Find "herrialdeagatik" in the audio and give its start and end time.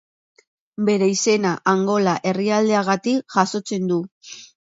2.31-3.37